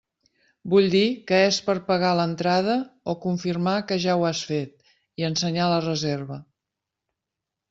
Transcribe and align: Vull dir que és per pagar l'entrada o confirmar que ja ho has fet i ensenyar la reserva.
Vull 0.73 0.85
dir 0.93 1.01
que 1.31 1.41
és 1.49 1.59
per 1.67 1.75
pagar 1.89 2.13
l'entrada 2.19 2.77
o 3.13 3.15
confirmar 3.27 3.75
que 3.91 3.99
ja 4.07 4.17
ho 4.23 4.27
has 4.31 4.43
fet 4.53 4.73
i 5.23 5.29
ensenyar 5.29 5.69
la 5.75 5.79
reserva. 5.87 6.41